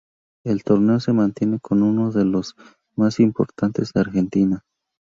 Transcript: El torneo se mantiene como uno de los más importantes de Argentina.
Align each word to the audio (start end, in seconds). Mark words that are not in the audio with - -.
El 0.43 0.63
torneo 0.63 0.99
se 0.99 1.13
mantiene 1.13 1.59
como 1.59 1.87
uno 1.87 2.11
de 2.11 2.25
los 2.25 2.55
más 2.95 3.19
importantes 3.19 3.93
de 3.93 3.99
Argentina. 4.01 4.65